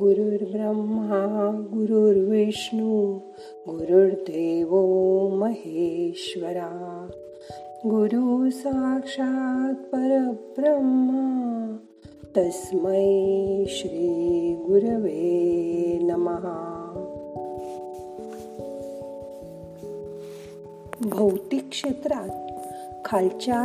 गुरुर्ब्रह्मा 0.00 1.68
गुरुर्विष्णू 1.72 3.18
गुरुर्देव 3.68 4.74
महेश्वरा. 5.36 7.06
गुरु 7.86 8.50
साक्षात 8.50 9.74
परब्रह्मा 9.74 11.76
तस्मै 12.36 13.64
श्री 13.68 14.64
गुरवे 14.68 15.98
नमहा 16.02 16.56
भौतिक 21.00 21.68
क्षेत्रात 21.70 22.30
खालच्या 23.04 23.62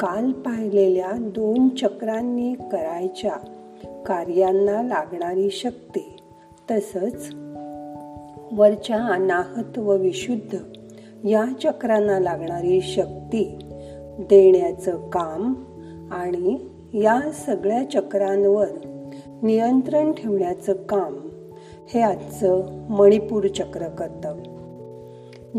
काल 0.00 0.32
पाहिलेल्या 0.32 1.12
दोन 1.12 1.68
चक्रांनी 1.68 2.54
करायच्या 2.54 3.36
कार्यांना 4.06 4.82
लागणारी 4.82 5.50
शक्ती. 5.50 6.16
तसंच 6.70 7.30
वरच्या 8.52 8.96
अनाहत 8.96 9.78
व 9.78 9.96
विशुद्ध 9.96 10.58
या 11.24 11.44
चक्रांना 11.62 12.18
लागणारी 12.18 12.80
शक्ती 12.80 13.58
देण्याचं 14.18 15.10
काम 15.10 15.54
आणि 16.10 16.58
या 16.94 17.32
सगळ्या 17.32 17.90
चक्रांवर 17.90 18.68
नियंत्रण 19.42 20.12
ठेवण्याचं 20.12 20.72
काम 20.72 21.16
हे 21.94 22.00
आजचं 22.00 22.62
मणिपूर 22.90 23.46
चक्र 23.46 23.88
करतं 23.88 24.42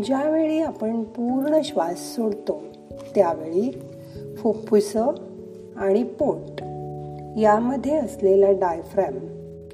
ज्यावेळी 0.02 0.58
आपण 0.58 1.02
पूर्ण 1.02 1.60
श्वास 1.64 2.14
सोडतो 2.16 2.60
त्यावेळी 3.14 3.70
फुफ्फुसं 4.38 5.06
आणि 5.76 6.02
पोट 6.02 6.57
यामध्ये 7.36 7.96
असलेला 7.96 8.52
डायफ्रॅम 8.52 9.14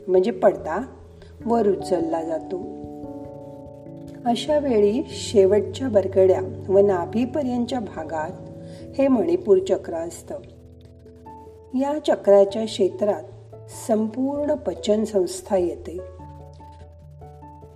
म्हणजे 0.08 0.30
पडदा 0.30 0.86
वर 1.46 1.68
उचलला 1.68 2.22
जातो. 2.22 2.56
अशा 4.24 4.58
वेळी 4.58 5.02
शेवटच्या 5.08 5.88
बरकड्या 5.88 6.40
व 6.68 6.78
नाभीपर्यंतच्या 6.78 7.80
भागात 7.80 8.30
हे 8.98 9.08
मणिपूर 9.08 9.58
चक्र 9.68 9.94
असतं. 9.94 10.34
या 11.78 11.98
चक्राच्या 12.06 12.64
क्षेत्रात 12.64 13.22
संपूर्ण 13.86 14.54
पचन 14.54 15.04
संस्था 15.04 15.56
येते. 15.56 15.98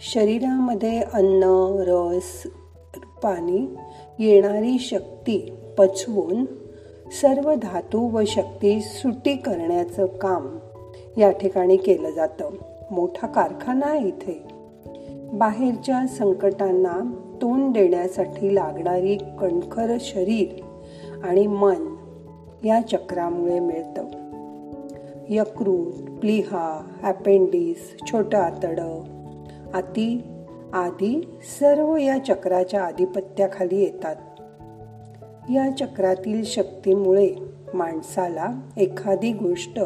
शरीरामध्ये 0.00 1.00
अन्न 1.00 1.44
रस 1.88 2.46
पाणी 3.22 3.74
येणारी 4.18 4.78
शक्ती 4.78 5.52
पचवून 5.78 6.44
सर्व 7.12 7.54
धातू 7.54 8.08
व 8.08 8.22
शक्ती 8.26 8.80
सुटी 8.80 9.36
करण्याचं 9.36 10.06
काम 10.06 10.58
या 11.16 11.30
ठिकाणी 11.30 11.76
केलं 11.76 12.10
जातं. 12.10 12.50
मोठा 12.90 13.26
कारखाना 13.26 13.86
आहे 13.86 14.08
इथे. 14.08 14.42
बाहेरच्या 15.32 16.06
संकटांना 16.06 17.12
तोंड 17.42 17.74
देण्यासाठी 17.74 18.54
लागणारी 18.54 19.16
कणखर 19.40 19.96
शरीर 20.00 20.60
आणि 21.24 21.46
मन 21.46 21.94
या 22.64 22.80
चक्रामुळे 22.80 23.60
मिळतं. 23.60 24.04
यकृत 25.28 26.10
प्लिहा 26.20 26.86
अपेंडिस 27.02 27.96
छोटं 28.06 28.38
आतडं 28.38 29.02
आती 29.74 30.22
आदी 30.72 31.28
सर्व 31.60 31.96
या 31.96 32.18
चक्राच्या 32.18 32.82
आधिपत्याखाली 32.82 33.80
येतात. 33.80 34.16
या 35.50 35.70
चक्रातील 35.70 36.44
शक्तीमुळे 36.44 37.30
माणसाला 37.74 38.48
एखादी 38.77 39.32
गोष्ट 39.32 39.80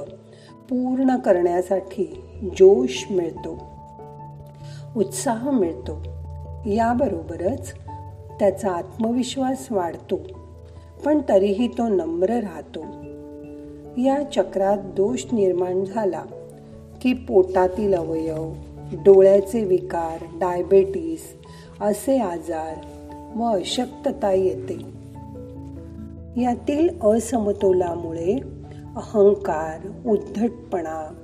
पूर्ण 0.70 1.16
करण्यासाठी 1.16 2.22
जोश 2.42 3.06
मिळतो 3.10 3.58
उत्साह 4.96 5.50
मिळतो. 5.50 6.02
याबरोबरच 6.66 7.72
त्याचा 8.38 8.70
आत्मविश्वास 8.70 9.66
वाढतो 9.70 10.20
पण 11.04 11.20
तरीही 11.28 11.68
तो 11.68 11.88
नम्र 11.88 12.30
राहतो. 12.30 12.80
या 14.00 14.22
चक्रात 14.34 14.78
दोष 14.78 15.24
निर्माण 15.32 15.84
झाला 15.84 16.22
की 17.02 17.12
पोटातील 17.12 17.94
अवयव 17.94 18.52
डोळ्याचे 18.92 19.64
विकार 19.64 20.24
डायबेटीस 20.40 21.36
असे 21.80 22.18
आजार 22.18 22.74
व 23.36 23.44
अशक्तता 23.44 24.32
येते. 24.32 25.01
यातील 26.36 26.88
असमतोलामुळे 27.02 28.38
अहंकार 28.96 30.08
उद्धटपणा 30.10 31.14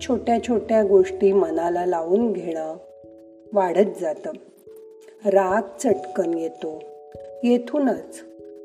छोट्या 0.00 0.42
छोट्या 0.42 0.82
गोष्टी 0.84 1.32
मनाला 1.32 1.86
लावून 1.86 2.32
घेणं 2.32 2.76
वाढत 3.52 4.00
जातं. 4.00 4.30
राग 5.24 5.62
चटकन 5.82 6.38
येतो. 6.38 6.82
येथूनच 7.44 8.24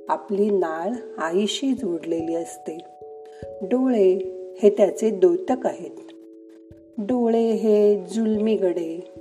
आपली 0.09 0.49
नाळ 0.49 1.19
आईशी 1.21 1.73
जोडलेली 1.73 2.35
असते. 2.35 2.77
डोळे 3.61 4.13
हे 4.61 4.69
त्याचे 4.69 5.09
द्योतक 5.09 5.65
आहेत. 5.65 6.11
डोळे 6.97 7.51
हे 7.51 8.05
जुलमीगडे. 8.13 9.11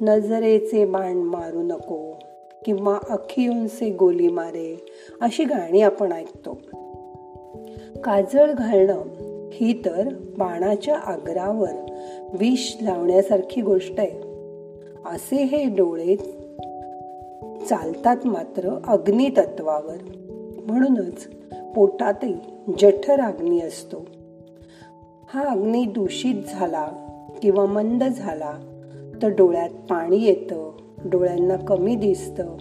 नजरेचे 0.00 0.84
बाण 0.84 1.16
मारू 1.16 1.62
नको. 1.62 2.12
किंवा 2.64 2.98
अखियोंसे 3.10 3.90
गोली 3.90 4.28
मारे 4.28 4.86
अशी 5.20 5.44
गाणी 5.44 5.80
आपण 5.80 6.12
ऐकतो. 6.12 6.58
काजळ 8.04 8.52
घालणं 8.52 9.02
ही 9.52 9.82
तर 9.84 10.08
बाणाच्या 10.38 10.96
आग्रावर 10.96 11.94
विष 12.32 12.76
लावण्यासारखी 12.82 13.60
गोष्ट 13.60 13.94
आहे. 13.98 14.34
असे 15.06 15.36
हे 15.36 15.64
डोळे 15.64 16.16
चालतात 17.68 18.26
मात्र 18.26 18.78
अग्नितत्वावर. 18.86 19.96
म्हणूनच 20.64 21.28
पोटातही 21.74 22.34
जठर 22.78 23.20
अग्नी 23.20 23.60
असतो. 23.60 24.04
हा 25.34 25.42
अग्नी 25.42 25.84
दूषित 25.84 26.34
झाला 26.50 26.88
किंवा 27.42 27.64
मंद 27.64 28.04
झाला 28.04 28.52
तर 29.22 29.28
डोळ्यात 29.28 29.70
पाणी 29.70 30.24
येतं 30.24 30.70
डोळ्यांना 31.04 31.56
कमी 31.56 31.96
दिसतं. 31.96 32.56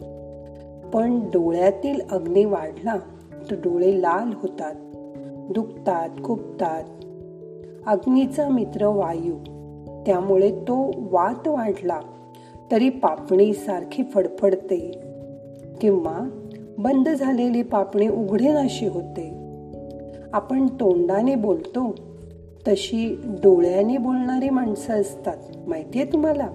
पण 0.94 1.20
डोळ्यातील 1.20 2.02
अग्नी 2.12 2.46
वाढला 2.46 2.96
तर 3.52 3.56
डोळे 3.56 4.02
लाल 4.02 4.34
होतात 4.42 4.76
दुखतात 5.52 6.09
खुपतात. 6.24 6.84
अग्नीचा 7.86 8.50
मित्र 8.50 8.86
वायू. 8.86 9.36
त्यामुळे 10.06 10.52
तो 10.52 10.92
वात 10.98 11.48
वाढला 11.48 12.00
तरी 12.72 12.90
पापणी 12.90 13.54
सारखी 13.54 14.04
फडफडते. 14.04 15.00
किंवा 15.81 16.30
बंद 16.78 17.10
झालेली 17.10 17.64
पापणी 17.64 18.08
उघडेनाशी 18.08 18.88
होते. 18.88 19.34
आपण 20.34 20.68
तोंडाने 20.68 21.36
बोलतो 21.36 21.96
तशी 22.68 23.22
डोळ्याने 23.25 23.98
बोलणारी 23.98 24.50
माणसं 24.50 24.94
असतात 24.94 25.38
माहिती 25.68 26.02
आहे 26.02 26.12
तुम्हाला? 26.12 26.48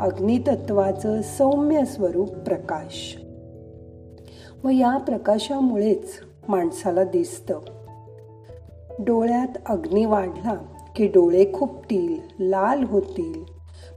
अग्नितत्वाचं 0.00 1.22
सौम्य 1.22 1.84
स्वरूप 1.84 2.30
प्रकाश. 2.30 3.18
व 4.64 4.68
या 4.68 4.96
प्रकाशामुळेच 4.96 6.12
माणसाला 6.48 7.04
दिसतं. 7.04 7.58
डोळ्यात 8.98 9.58
अग्नी 9.66 10.04
वाढला 10.04 10.54
की 10.96 11.06
डोळे 11.06 11.44
खुपतील 11.54 12.20
लाल 12.40 12.84
होतील. 12.84 13.44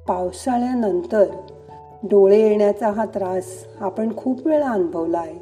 पावसाळ्यानंतर 0.07 1.25
डोळे 2.03 2.41
येण्याचा 2.41 2.87
हा 2.87 3.05
त्रास 3.05 3.45
आपण 3.79 4.17
खूप 4.17 4.47
वेळा 4.47 4.69
अनुभवला 4.69 5.19
आहे 5.19 5.39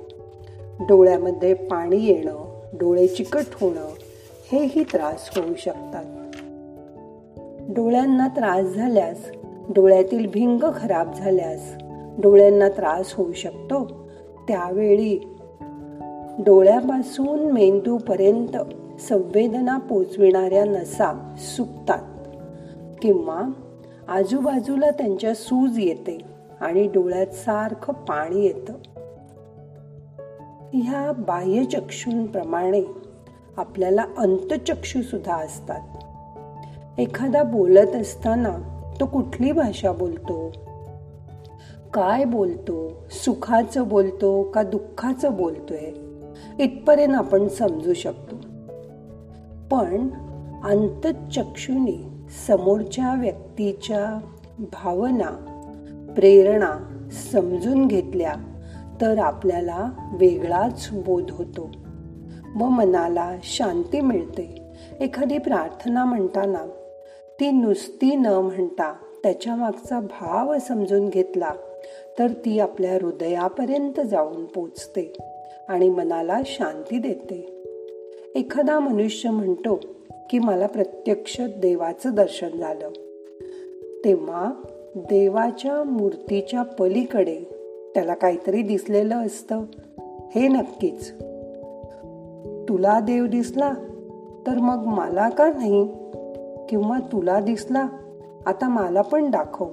डोळ्यामध्ये 0.80 1.54
पाणी 1.54 2.06
येणं 2.06 2.62
डोळे 2.74 3.08
चिकट 3.08 3.46
होणं 3.62 3.88
हेही 4.52 4.84
त्रास 4.84 5.38
होऊ 5.38 5.54
शकतात. 5.58 6.06
डोळ्यांना 7.70 8.28
त्रास 8.28 8.66
झाल्यास 8.66 9.32
डोळ्यातील 9.70 10.28
भिंग 10.34 10.64
खराब 10.76 11.14
झाल्यास 11.14 11.74
डोळ्यांना 12.22 12.70
त्रास 12.70 13.14
होऊ 13.14 13.32
शकतो. 13.32 13.86
त्यावेळी 14.48 15.38
डोळ्यापासून 16.40 17.52
मेंदूपर्यंत 17.52 18.58
संवेदना 19.02 19.78
पोचविणाऱ्या 19.78 20.66
नसा 20.66 21.36
सुकतात 21.38 22.02
किंवा 23.02 23.42
आजूबाजूला 24.08 24.90
त्यांच्या 24.90 25.34
सूज 25.34 25.80
येते 25.80 26.18
आणि 26.62 26.88
डोळ्यात 26.88 27.28
सारखं 27.28 27.94
पाणी 27.94 28.46
येतं. 28.46 28.74
ह्या 30.74 31.12
बाह्यचक्षूंप्रमाणे 31.12 32.82
आपल्याला 33.58 34.06
अंतचक्षू 34.18 35.02
सुद्धा 35.02 35.36
असतात. 35.36 35.82
एखादा 37.00 37.44
बोलत 37.44 37.96
असताना 37.96 38.75
तो 39.00 39.06
कुठली 39.06 39.52
भाषा 39.52 39.92
बोलतो? 39.92 40.52
काय 41.94 42.24
बोलतो? 42.24 42.92
सुखाचं 43.12 43.88
बोलतो 43.88 44.44
का 44.44 44.64
दुःखाचं 44.64 45.38
बोलतोय? 45.38 45.92
इथपर्यंत 46.64 47.16
आपण 47.16 47.48
समजू 47.48 47.94
शकतो. 47.94 48.36
पण 49.72 50.08
अंतचक्षुनी 50.64 52.04
समोरच्या 52.48 53.14
व्यक्तीच्या 53.14 54.20
भावना 54.60 55.52
प्रेरणा 56.16 57.02
समजून 57.32 57.88
घेतल्या 57.88 58.34
तर 59.02 59.18
आपल्याला 59.18 59.90
वेगळाच 60.20 60.90
बोध 60.92 61.32
होतो. 61.32 61.70
व 62.56 62.70
मनाला 62.70 63.36
शांती 63.44 64.02
मिळते. 64.02 64.62
एखादी 65.00 65.38
प्रार्थना 65.38 66.06
म्हणताना 66.06 66.60
ती 67.40 67.52
नुसती 67.52 68.16
न 68.16 68.26
म्हणता 68.26 68.94
त्याच्या 69.24 69.56
मागचा 69.56 70.00
भाव 70.00 70.58
समजून 70.68 71.10
घेतला 71.10 71.52
तर 72.20 72.28
ती 72.28 72.60
आपल्या 72.60 72.94
हृदयापर्यंत 72.94 74.00
जाऊन 74.00 74.46
पोचते 74.46 75.18
आणि 75.68 75.90
मनाला 75.90 76.42
शांती 76.46 77.00
देते. 77.00 77.52
एखादा 78.36 78.80
मनुष्य 78.80 79.30
म्हणतो 79.30 79.80
की 80.30 80.40
मला 80.40 80.68
प्रत्यक्ष 80.68 81.42
देवाचं 81.42 82.16
दर्शन 82.16 82.50
झालं. 82.50 82.90
तेव्हा 84.06 84.52
देवाच्या 84.96 85.84
मूर्तीच्या 85.84 86.64
पलीकडे 86.64 87.42
त्याला 87.94 88.14
काहीतरी 88.14 88.62
दिसलेलं 88.62 89.26
असतं. 89.26 89.62
हे 90.36 90.48
नक्कीच. 90.48 91.12
तुला 92.70 93.00
देव 93.00 93.26
दिसला? 93.26 93.74
तर 94.48 94.54
मग 94.54 94.84
मला 94.86 95.30
का 95.30 95.50
नाही? 95.50 95.88
किंवा 96.70 97.00
तुला 97.12 97.40
दिसला 97.40 97.88
आता 98.46 98.68
मला 98.68 99.02
पण 99.02 99.32
दाखव. 99.32 99.68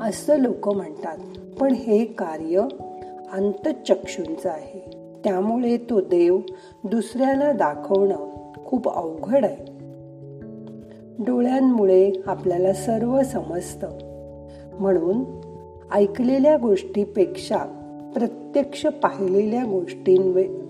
असं 0.00 0.36
लोक 0.36 0.68
म्हणतात 0.68 1.18
पण 1.60 1.72
हे 1.72 2.04
कार्य 2.04 2.60
अंतचक्षूंचं 3.32 4.48
आहे. 4.48 4.90
त्यामुळे 5.24 5.76
तो 5.76 6.00
देव 6.00 6.38
दुसऱ्याला 6.84 7.52
दाखवणं 7.52 8.52
खूप 8.64 8.88
अवघड 8.88 9.44
आहे. 9.44 9.78
डोळ्यांमुळे 11.24 12.12
आपल्याला 12.26 12.72
सर्व 12.72 13.22
समजतं. 13.22 13.88
म्हणून 14.80 15.24
ऐकलेल्या 15.92 16.56
गोष्टीपेक्षा 16.56 17.56
प्रत्यक्ष 18.14 18.86
पाहिलेल्या 18.86 19.64
गोष्टींवर 19.64 20.64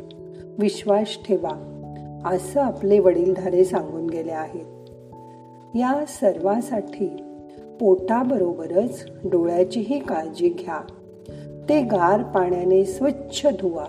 विश्वास 0.58 1.08
ठेवा. 1.28 1.77
असं 2.24 2.60
आपले 2.60 2.98
वडीलधारे 2.98 3.64
सांगून 3.64 4.06
गेले 4.06 4.32
आहेत. 4.32 4.66
या 5.74 6.04
सर्वासाठी 6.08 7.06
पोटाबरोबरच 7.80 9.06
डोळ्याचीही 9.24 9.98
काळजी 9.98 10.48
घ्या. 10.48 10.80
ते 11.68 11.82
गार 11.82 12.22
पाण्याने 12.22 12.84
स्वच्छ 12.84 13.46
धुवा. 13.46 13.86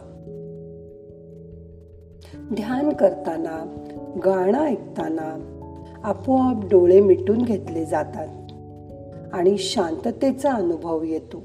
ध्यान 2.54 2.90
करताना 2.90 3.86
गाणं 4.26 4.60
ऐकताना 4.60 5.56
आपोआप 6.04 6.56
डोळे 6.72 7.02
मिटून 7.02 7.42
घेतले 7.42 7.86
जातात 7.86 8.28
आणि 9.34 9.58
शांततेचा 9.58 10.52
अनुभव 10.52 11.04
येतो. 11.04 11.44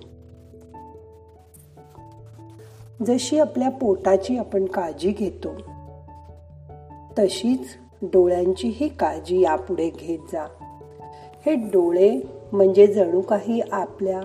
जशी 3.07 3.39
आपल्या 3.39 3.71
पोटाची 3.71 4.37
आपण 4.37 4.65
काळजी 4.65 5.11
घेतो 5.11 5.49
तशीच 7.19 7.67
डोळ्यांचीही 8.03 8.89
काळजी 8.89 9.41
यापुढे 9.41 9.91
घेत 10.01 10.19
जा. 10.19 10.47
हे 11.47 11.55
डोळे 11.55 12.21
म्हणजे 12.53 12.87
जणू 12.87 13.21
काही 13.21 13.61
आपल्या 13.61 14.21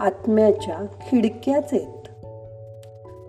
आत्म्याच्या 0.00 0.86
खिडक्याच 1.06 1.68
आहेत. 1.72 2.08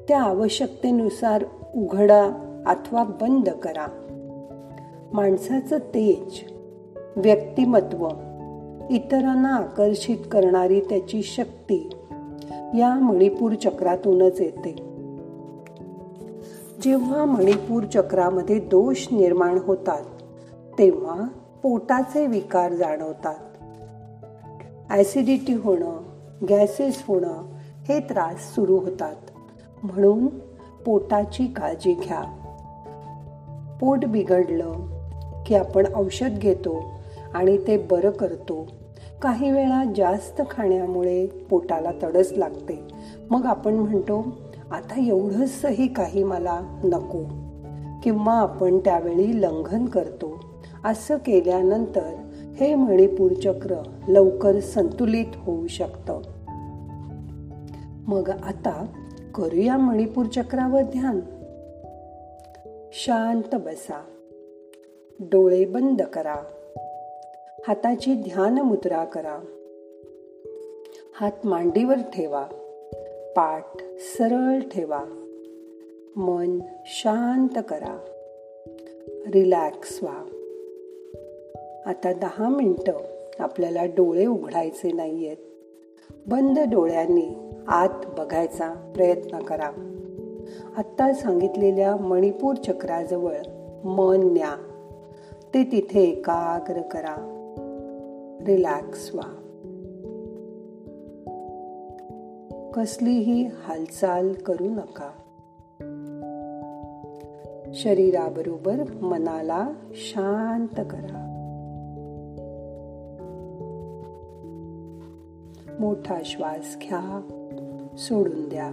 त्या 0.07 0.21
आवश्यकतेनुसार 0.21 1.43
उघडा 1.75 2.23
अथवा 2.65 3.03
बंद 3.03 3.49
करा. 3.49 3.88
माणसाचं 5.13 5.77
तेज 5.77 6.51
व्यक्तिमत्व 7.15 8.07
इतरांना 8.89 9.55
आकर्षित 9.55 10.17
करणारी 10.31 10.79
त्याची 10.79 11.23
शक्ती 11.23 11.89
या 12.51 12.99
मणिपूर 13.01 13.53
चक्रातूनच 13.53 14.41
येते. 14.41 14.90
जेव्हा 16.81 17.25
मणिपूर 17.25 17.83
चक्रामध्ये 17.83 18.60
दोष 18.60 19.07
निर्माण 19.12 19.57
होतात 19.57 20.01
तेव्हा 20.80 21.28
पोटाचे 21.63 22.28
विकार 22.28 22.74
जाणवतात. 22.74 23.36
ऍसिडिटी 24.92 25.54
होणं 25.54 25.98
गॅसेस 26.50 27.04
होणं 27.07 27.33
हे 27.83 28.00
त्रास 28.00 28.56
सुरू 28.56 28.78
होतात. 28.78 29.16
म्हणून 29.83 30.28
पोटाची 30.86 31.48
काळजी 31.48 31.94
घ्या. 31.94 32.22
पोट 33.81 34.06
बिघडलं 34.06 34.74
की 35.45 35.56
आपण 35.56 35.84
औषध 35.95 36.30
घेतो 36.30 36.84
आणि 37.34 37.57
ते 37.57 37.77
बरं 37.77 38.12
करतो. 38.12 38.68
काही 39.22 39.51
वेळा 39.51 39.84
जास्त 39.95 40.42
खाण्यामुळे 40.50 41.27
पोटाला 41.27 41.92
तडस 42.04 42.34
लागते. 42.38 42.84
मग 43.30 43.45
आपण 43.45 43.74
म्हणतो 43.74 44.25
आता 44.71 45.07
एवढंसही 45.07 45.94
काही 45.94 46.23
मला 46.23 46.62
नको. 46.83 47.23
किंवा 48.03 48.33
आपण 48.33 48.77
त्यावेळी 48.77 49.41
लंघन 49.41 49.85
करतो. 49.85 50.39
असं 50.85 51.18
केल्यानंतर 51.18 52.13
हे 52.56 52.75
मणिपूर 52.75 53.31
चक्र 53.31 53.83
लवकर 54.07 54.59
संतुलित 54.59 55.25
होऊ 55.35 55.68
शकतं. 55.68 56.21
मग 58.07 58.29
आता 58.29 58.85
करूया 59.35 59.77
मणिपूर 59.77 60.25
चक्रावर 60.25 60.81
ध्यान. 60.81 61.19
शांत 62.91 63.56
बसा. 63.56 64.01
डोळे 65.19 65.65
बंद 65.65 66.01
करा. 66.01 66.35
हाताची 67.67 68.13
ध्यान 68.13 68.62
मुद्रा 68.62 69.06
करा. 69.06 69.39
हात 71.19 71.45
मांडीवर 71.45 71.95
ठेवा. 71.95 72.45
पाठ 73.36 73.66
सरळ 74.00 74.60
ठेवा. 74.60 75.04
मन 76.16 76.60
शांत 76.86 77.62
करा. 77.69 78.00
रिलॅक्स 79.33 80.00
व्हा. 80.04 80.25
आता 81.86 82.13
दहा 82.13 82.50
मिनटं 82.50 82.94
आपल्याला 83.39 83.86
डोळे 83.86 84.25
उघडायचे 84.25 84.92
नाहीयेत. 84.92 85.38
बंद 86.28 86.60
डोळ्यांनी 86.60 87.28
आत 87.68 88.06
बघायचा 88.18 88.92
प्रयत्न 88.95 89.39
करा. 89.39 89.72
आत्ता 90.77 91.13
सांगितलेल्या 91.13 91.96
मणिपूर 91.96 92.55
चक्राजवळ 92.55 93.38
मन 93.84 94.20
न्या. 94.24 94.55
ते 95.53 95.63
तिथे 95.63 96.03
एकाग्र 96.03 96.82
करा. 96.82 97.15
रिलॅक्स 98.48 99.15
व्हा. 99.15 99.40
कसलीही 102.74 103.44
हालचाल 103.44 104.34
करू 104.34 104.63
नका. 104.63 105.12
शरीराबरोबर 107.74 108.84
मनाला 109.01 109.70
शांत 109.92 110.75
करा. 110.90 111.28
मोठा 115.80 116.16
श्वास 116.25 116.78
घ्या 116.82 117.22
सोडून 117.98 118.50
द्या. 118.50 118.72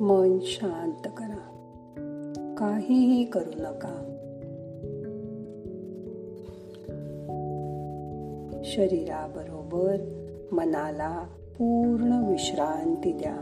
मन 0.00 0.38
शांत 0.42 1.08
करा. 1.16 1.50
काहीही 2.58 3.24
करू 3.24 3.50
नका. 3.58 4.13
शरीराबरोबर 8.74 9.96
मनाला 10.52 11.18
पूर्ण 11.58 12.26
विश्रांती 12.28 13.12
द्या. 13.12 13.32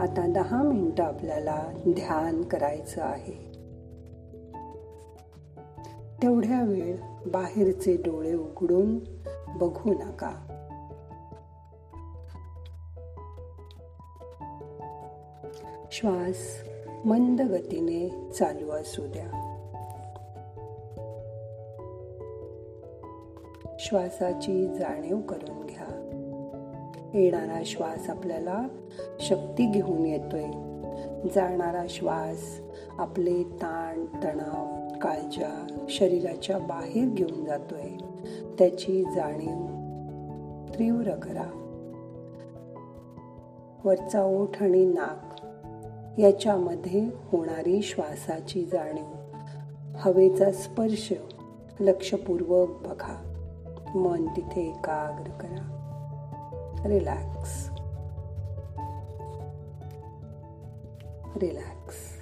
आता 0.00 0.32
दहा 0.32 0.62
मिनिटं 0.62 1.04
आपल्याला 1.04 1.62
ध्यान 1.88 2.42
करायचं 2.42 3.02
आहे. 3.02 3.52
तेवढ्या 6.22 6.62
वेळ 6.62 6.96
बाहेरचे 7.26 7.96
डोळे 7.96 8.34
उघडून 8.34 8.98
बघू 9.58 9.92
नका. 9.92 10.46
श्वास 15.92 16.36
मंद 17.04 17.40
गतीने 17.40 18.32
चालू 18.38 18.70
असू 18.70 19.06
द्या. 19.06 19.49
श्वासाची 23.80 24.66
जाणीव 24.66 25.20
करून 25.20 25.66
घ्या. 25.66 25.86
येणारा 27.14 27.62
श्वास 27.64 28.10
आपल्याला 28.10 28.68
शक्ती 29.20 29.66
घेऊन 29.66 30.06
येतोय. 30.06 30.46
जाणारा 31.34 31.84
श्वास 31.88 32.60
आपले 32.98 33.42
ताण 33.42 34.04
तणाव 34.24 34.98
काळजा 34.98 35.66
शरीराच्या 35.88 36.58
बाहेर 36.58 37.08
घेऊन 37.08 37.44
जातोय. 37.44 37.88
त्याची 38.58 39.04
जाणीव 39.04 39.66
तीव्र 40.78 41.10
करा. 41.10 41.50
वरचा 43.84 44.22
ओठ 44.22 44.62
आणि 44.62 44.84
नाक 44.84 45.46
याच्यामध्ये 46.20 47.04
होणारी 47.04 47.82
श्वासाची 47.82 48.64
जाणीव. 48.64 49.04
हवेचा 49.94 50.52
स्पर्श 50.52 51.12
लक्षपूर्वक 51.80 52.68
बघा. 52.68 53.29
मन 53.94 54.26
तिथे 54.36 54.60
एकाग्र 54.60 55.30
करा। 55.30 55.76
रिलॅक्स। 56.84 57.70
रिलॅक्स। 61.36 62.20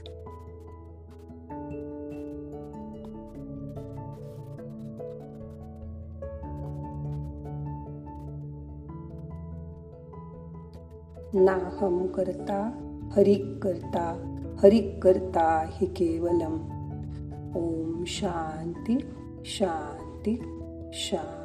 नाहम 11.35 12.07
करता, 12.07 12.71
हरिक 13.17 13.61
करता 13.63 14.35
हरिक 14.63 15.05
करता 15.05 15.65
हि 15.69 15.87
केवलम। 15.87 16.55
ओम 17.57 18.05
शांती 18.07 18.99
शांती 19.45 20.37
शांती। 20.93 21.38